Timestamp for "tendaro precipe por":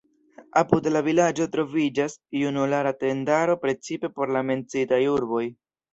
3.05-4.37